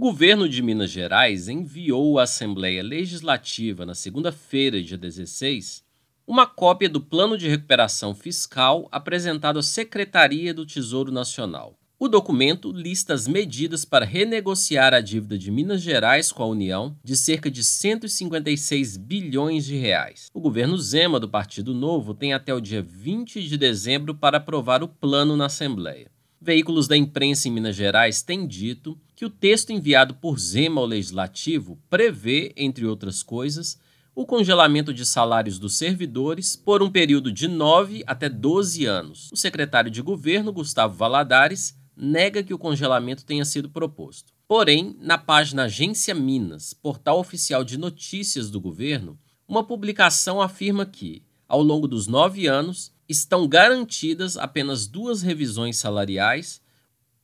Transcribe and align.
governo 0.00 0.48
de 0.48 0.62
Minas 0.62 0.90
Gerais 0.90 1.46
enviou 1.46 2.18
à 2.18 2.22
Assembleia 2.22 2.82
Legislativa 2.82 3.84
na 3.84 3.94
segunda-feira, 3.94 4.82
dia 4.82 4.96
16, 4.96 5.84
uma 6.26 6.46
cópia 6.46 6.88
do 6.88 7.02
Plano 7.02 7.36
de 7.36 7.46
Recuperação 7.46 8.14
Fiscal 8.14 8.88
apresentado 8.90 9.58
à 9.58 9.62
Secretaria 9.62 10.54
do 10.54 10.64
Tesouro 10.64 11.12
Nacional. 11.12 11.78
O 11.98 12.08
documento 12.08 12.72
lista 12.72 13.12
as 13.12 13.28
medidas 13.28 13.84
para 13.84 14.06
renegociar 14.06 14.94
a 14.94 15.02
dívida 15.02 15.36
de 15.36 15.50
Minas 15.50 15.82
Gerais 15.82 16.32
com 16.32 16.44
a 16.44 16.46
União 16.46 16.96
de 17.04 17.14
cerca 17.14 17.50
de 17.50 17.62
156 17.62 18.96
bilhões 18.96 19.66
de 19.66 19.76
reais. 19.76 20.28
O 20.32 20.40
governo 20.40 20.78
Zema 20.78 21.20
do 21.20 21.28
Partido 21.28 21.74
Novo 21.74 22.14
tem 22.14 22.32
até 22.32 22.54
o 22.54 22.60
dia 22.60 22.80
20 22.80 23.46
de 23.46 23.58
dezembro 23.58 24.14
para 24.14 24.38
aprovar 24.38 24.82
o 24.82 24.88
plano 24.88 25.36
na 25.36 25.44
Assembleia. 25.44 26.10
Veículos 26.42 26.88
da 26.88 26.96
imprensa 26.96 27.48
em 27.48 27.50
Minas 27.50 27.76
Gerais 27.76 28.22
têm 28.22 28.46
dito 28.46 28.98
que 29.20 29.26
o 29.26 29.28
texto 29.28 29.68
enviado 29.68 30.14
por 30.14 30.40
Zema 30.40 30.80
ao 30.80 30.86
Legislativo 30.86 31.78
prevê, 31.90 32.54
entre 32.56 32.86
outras 32.86 33.22
coisas, 33.22 33.78
o 34.14 34.24
congelamento 34.24 34.94
de 34.94 35.04
salários 35.04 35.58
dos 35.58 35.76
servidores 35.76 36.56
por 36.56 36.82
um 36.82 36.90
período 36.90 37.30
de 37.30 37.46
9 37.46 38.02
até 38.06 38.30
12 38.30 38.86
anos. 38.86 39.28
O 39.30 39.36
secretário 39.36 39.90
de 39.90 40.00
governo, 40.00 40.54
Gustavo 40.54 40.96
Valadares, 40.96 41.76
nega 41.94 42.42
que 42.42 42.54
o 42.54 42.58
congelamento 42.58 43.22
tenha 43.26 43.44
sido 43.44 43.68
proposto. 43.68 44.32
Porém, 44.48 44.96
na 44.98 45.18
página 45.18 45.64
Agência 45.64 46.14
Minas, 46.14 46.72
portal 46.72 47.18
oficial 47.18 47.62
de 47.62 47.76
notícias 47.76 48.50
do 48.50 48.58
governo, 48.58 49.18
uma 49.46 49.62
publicação 49.62 50.40
afirma 50.40 50.86
que, 50.86 51.22
ao 51.46 51.62
longo 51.62 51.86
dos 51.86 52.06
nove 52.06 52.46
anos, 52.46 52.90
estão 53.06 53.46
garantidas 53.46 54.38
apenas 54.38 54.86
duas 54.86 55.20
revisões 55.20 55.76
salariais, 55.76 56.62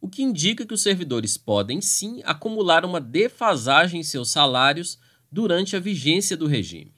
o 0.00 0.08
que 0.08 0.22
indica 0.22 0.66
que 0.66 0.74
os 0.74 0.82
servidores 0.82 1.36
podem 1.36 1.80
sim 1.80 2.20
acumular 2.24 2.84
uma 2.84 3.00
defasagem 3.00 4.00
em 4.00 4.04
seus 4.04 4.30
salários 4.30 4.98
durante 5.30 5.74
a 5.76 5.80
vigência 5.80 6.36
do 6.36 6.46
regime. 6.46 6.94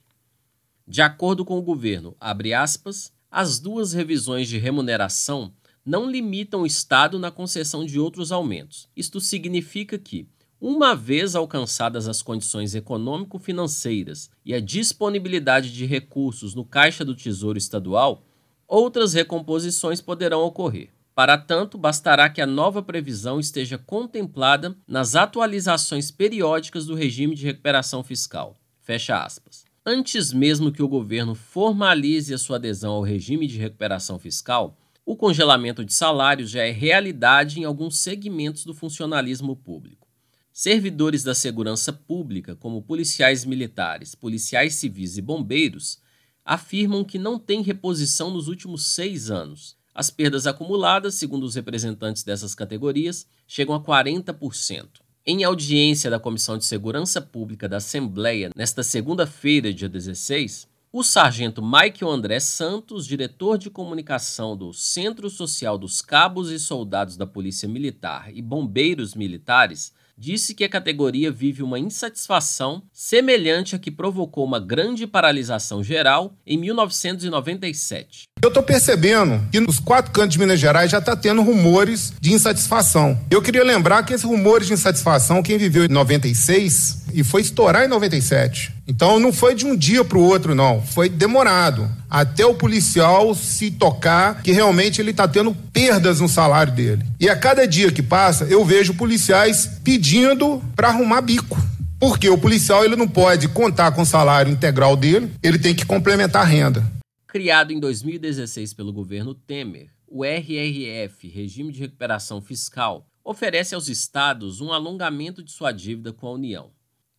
De 0.86 1.02
acordo 1.02 1.44
com 1.44 1.58
o 1.58 1.62
governo, 1.62 2.16
aspas, 2.20 3.12
as 3.30 3.58
duas 3.58 3.92
revisões 3.92 4.48
de 4.48 4.58
remuneração 4.58 5.52
não 5.84 6.10
limitam 6.10 6.62
o 6.62 6.66
Estado 6.66 7.18
na 7.18 7.30
concessão 7.30 7.84
de 7.84 7.98
outros 7.98 8.32
aumentos. 8.32 8.88
Isto 8.96 9.20
significa 9.20 9.98
que, 9.98 10.28
uma 10.60 10.94
vez 10.94 11.34
alcançadas 11.34 12.08
as 12.08 12.20
condições 12.20 12.74
econômico-financeiras 12.74 14.30
e 14.44 14.52
a 14.52 14.60
disponibilidade 14.60 15.72
de 15.72 15.86
recursos 15.86 16.54
no 16.54 16.64
caixa 16.64 17.04
do 17.04 17.14
Tesouro 17.14 17.56
Estadual, 17.56 18.26
outras 18.66 19.14
recomposições 19.14 20.00
poderão 20.00 20.42
ocorrer. 20.42 20.90
Para 21.18 21.36
tanto, 21.36 21.76
bastará 21.76 22.30
que 22.30 22.40
a 22.40 22.46
nova 22.46 22.80
previsão 22.80 23.40
esteja 23.40 23.76
contemplada 23.76 24.76
nas 24.86 25.16
atualizações 25.16 26.12
periódicas 26.12 26.86
do 26.86 26.94
regime 26.94 27.34
de 27.34 27.44
recuperação 27.44 28.04
fiscal. 28.04 28.56
Fecha 28.80 29.20
aspas. 29.20 29.64
Antes 29.84 30.32
mesmo 30.32 30.70
que 30.70 30.80
o 30.80 30.86
governo 30.86 31.34
formalize 31.34 32.32
a 32.32 32.38
sua 32.38 32.54
adesão 32.54 32.92
ao 32.92 33.02
regime 33.02 33.48
de 33.48 33.58
recuperação 33.58 34.16
fiscal, 34.16 34.78
o 35.04 35.16
congelamento 35.16 35.84
de 35.84 35.92
salários 35.92 36.50
já 36.50 36.62
é 36.62 36.70
realidade 36.70 37.58
em 37.58 37.64
alguns 37.64 37.98
segmentos 37.98 38.64
do 38.64 38.72
funcionalismo 38.72 39.56
público. 39.56 40.06
Servidores 40.52 41.24
da 41.24 41.34
segurança 41.34 41.92
pública, 41.92 42.54
como 42.54 42.80
policiais 42.80 43.44
militares, 43.44 44.14
policiais 44.14 44.76
civis 44.76 45.18
e 45.18 45.20
bombeiros, 45.20 45.98
afirmam 46.44 47.02
que 47.02 47.18
não 47.18 47.40
tem 47.40 47.60
reposição 47.60 48.30
nos 48.30 48.46
últimos 48.46 48.86
seis 48.86 49.32
anos. 49.32 49.77
As 49.98 50.10
perdas 50.10 50.46
acumuladas, 50.46 51.16
segundo 51.16 51.42
os 51.42 51.56
representantes 51.56 52.22
dessas 52.22 52.54
categorias, 52.54 53.26
chegam 53.48 53.74
a 53.74 53.80
40%. 53.80 55.00
Em 55.26 55.42
audiência 55.42 56.08
da 56.08 56.20
Comissão 56.20 56.56
de 56.56 56.64
Segurança 56.64 57.20
Pública 57.20 57.68
da 57.68 57.78
Assembleia, 57.78 58.48
nesta 58.54 58.84
segunda-feira, 58.84 59.74
dia 59.74 59.88
16, 59.88 60.68
o 60.92 61.02
sargento 61.02 61.60
Michael 61.60 62.12
André 62.12 62.38
Santos, 62.38 63.08
diretor 63.08 63.58
de 63.58 63.70
comunicação 63.70 64.56
do 64.56 64.72
Centro 64.72 65.28
Social 65.28 65.76
dos 65.76 66.00
Cabos 66.00 66.52
e 66.52 66.60
Soldados 66.60 67.16
da 67.16 67.26
Polícia 67.26 67.68
Militar 67.68 68.30
e 68.32 68.40
Bombeiros 68.40 69.16
Militares, 69.16 69.92
disse 70.18 70.52
que 70.52 70.64
a 70.64 70.68
categoria 70.68 71.30
vive 71.30 71.62
uma 71.62 71.78
insatisfação 71.78 72.82
semelhante 72.92 73.76
à 73.76 73.78
que 73.78 73.90
provocou 73.90 74.44
uma 74.44 74.58
grande 74.58 75.06
paralisação 75.06 75.82
geral 75.82 76.34
em 76.44 76.58
1997. 76.58 78.24
Eu 78.42 78.48
estou 78.48 78.62
percebendo 78.62 79.40
que 79.50 79.60
nos 79.60 79.78
quatro 79.78 80.10
cantos 80.10 80.32
de 80.32 80.38
Minas 80.38 80.58
Gerais 80.58 80.90
já 80.90 80.98
está 80.98 81.14
tendo 81.14 81.42
rumores 81.42 82.12
de 82.20 82.32
insatisfação. 82.32 83.18
Eu 83.30 83.40
queria 83.40 83.62
lembrar 83.62 84.04
que 84.04 84.12
esses 84.12 84.24
rumores 84.24 84.66
de 84.66 84.72
insatisfação, 84.72 85.42
quem 85.42 85.58
viveu 85.58 85.84
em 85.84 85.88
96 85.88 87.07
e 87.18 87.24
foi 87.24 87.40
estourar 87.40 87.84
em 87.84 87.88
97. 87.88 88.72
Então 88.86 89.18
não 89.18 89.32
foi 89.32 89.52
de 89.52 89.66
um 89.66 89.76
dia 89.76 90.04
para 90.04 90.18
o 90.18 90.22
outro, 90.22 90.54
não. 90.54 90.80
Foi 90.80 91.08
demorado. 91.08 91.90
Até 92.08 92.46
o 92.46 92.54
policial 92.54 93.34
se 93.34 93.72
tocar 93.72 94.40
que 94.40 94.52
realmente 94.52 95.00
ele 95.00 95.10
está 95.10 95.26
tendo 95.26 95.52
perdas 95.72 96.20
no 96.20 96.28
salário 96.28 96.72
dele. 96.72 97.04
E 97.18 97.28
a 97.28 97.34
cada 97.34 97.66
dia 97.66 97.90
que 97.90 98.02
passa, 98.02 98.44
eu 98.44 98.64
vejo 98.64 98.94
policiais 98.94 99.68
pedindo 99.82 100.62
para 100.76 100.88
arrumar 100.88 101.20
bico. 101.22 101.60
Porque 101.98 102.28
o 102.28 102.38
policial 102.38 102.84
ele 102.84 102.94
não 102.94 103.08
pode 103.08 103.48
contar 103.48 103.90
com 103.90 104.02
o 104.02 104.06
salário 104.06 104.52
integral 104.52 104.96
dele, 104.96 105.32
ele 105.42 105.58
tem 105.58 105.74
que 105.74 105.84
complementar 105.84 106.42
a 106.42 106.48
renda. 106.48 106.86
Criado 107.26 107.72
em 107.72 107.80
2016 107.80 108.72
pelo 108.74 108.92
governo 108.92 109.34
Temer, 109.34 109.88
o 110.06 110.24
RRF, 110.24 111.26
Regime 111.26 111.72
de 111.72 111.80
Recuperação 111.80 112.40
Fiscal, 112.40 113.04
oferece 113.24 113.74
aos 113.74 113.88
estados 113.88 114.60
um 114.60 114.72
alongamento 114.72 115.42
de 115.42 115.50
sua 115.50 115.72
dívida 115.72 116.12
com 116.12 116.28
a 116.28 116.32
União. 116.32 116.70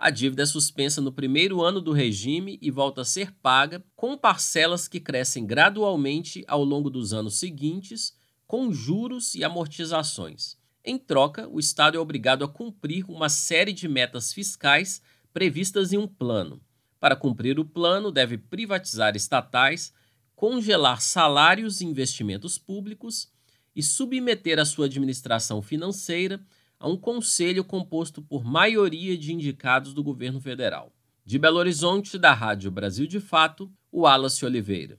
A 0.02 0.10
dívida 0.10 0.44
é 0.44 0.46
suspensa 0.46 1.02
no 1.02 1.12
primeiro 1.12 1.62
ano 1.62 1.82
do 1.82 1.92
regime 1.92 2.58
e 2.62 2.72
volta 2.72 3.02
a 3.02 3.06
ser 3.06 3.34
paga 3.34 3.84
com 3.98 4.18
parcelas 4.18 4.88
que 4.88 4.98
crescem 4.98 5.46
gradualmente 5.46 6.46
ao 6.48 6.64
longo 6.64 6.90
dos 6.90 7.12
anos 7.12 7.38
seguintes, 7.38 8.16
com 8.48 8.72
juros 8.72 9.36
e 9.36 9.44
amortizações. 9.44 10.58
Em 10.86 10.98
troca, 10.98 11.50
o 11.50 11.60
Estado 11.60 11.98
é 11.98 12.00
obrigado 12.00 12.46
a 12.46 12.48
cumprir 12.48 13.04
uma 13.10 13.28
série 13.28 13.74
de 13.74 13.90
metas 13.90 14.32
fiscais 14.32 15.02
previstas 15.34 15.92
em 15.92 15.98
um 15.98 16.08
plano. 16.08 16.62
Para 16.98 17.18
cumprir 17.18 17.60
o 17.60 17.66
plano, 17.66 18.10
deve 18.10 18.38
privatizar 18.38 19.18
estatais, 19.18 19.94
congelar 20.34 21.02
salários 21.02 21.82
e 21.82 21.86
investimentos 21.86 22.58
públicos 22.58 23.30
e 23.76 23.84
submeter 23.84 24.60
a 24.60 24.66
sua 24.66 24.86
administração 24.86 25.62
financeira 25.62 26.42
a 26.80 26.88
um 26.88 26.96
conselho 26.96 27.64
composto 27.64 28.22
por 28.22 28.46
maioria 28.46 29.18
de 29.18 29.34
indicados 29.34 29.94
do 29.94 30.02
governo 30.02 30.40
federal. 30.40 30.94
De 31.26 31.38
Belo 31.38 31.58
Horizonte, 31.58 32.18
da 32.18 32.34
Rádio 32.34 32.72
Brasil 32.72 33.06
de 33.06 33.20
Fato, 33.20 33.70
o 33.92 34.02
Wallace 34.02 34.46
Oliveira. 34.46 34.98